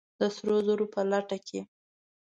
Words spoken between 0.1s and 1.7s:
د سرو زرو په لټه کې!